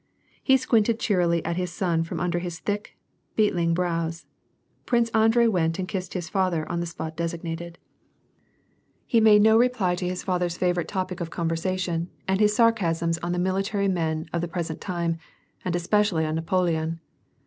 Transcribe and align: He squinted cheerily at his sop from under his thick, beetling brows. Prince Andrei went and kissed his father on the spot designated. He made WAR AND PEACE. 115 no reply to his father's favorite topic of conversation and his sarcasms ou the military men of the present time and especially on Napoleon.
He 0.41 0.57
squinted 0.57 0.99
cheerily 0.99 1.45
at 1.45 1.57
his 1.57 1.71
sop 1.71 2.07
from 2.07 2.19
under 2.19 2.39
his 2.39 2.57
thick, 2.57 2.97
beetling 3.35 3.75
brows. 3.75 4.25
Prince 4.87 5.09
Andrei 5.11 5.45
went 5.45 5.77
and 5.77 5.87
kissed 5.87 6.15
his 6.15 6.27
father 6.27 6.67
on 6.71 6.79
the 6.79 6.87
spot 6.87 7.15
designated. 7.15 7.77
He 9.05 9.19
made 9.21 9.43
WAR 9.45 9.61
AND 9.61 9.71
PEACE. 9.71 9.79
115 9.79 10.01
no 10.01 10.01
reply 10.01 10.01
to 10.01 10.11
his 10.11 10.23
father's 10.23 10.57
favorite 10.57 10.87
topic 10.87 11.21
of 11.21 11.29
conversation 11.29 12.09
and 12.27 12.39
his 12.39 12.55
sarcasms 12.55 13.19
ou 13.23 13.29
the 13.29 13.37
military 13.37 13.87
men 13.87 14.27
of 14.33 14.41
the 14.41 14.47
present 14.47 14.81
time 14.81 15.19
and 15.63 15.75
especially 15.75 16.25
on 16.25 16.33
Napoleon. 16.33 16.99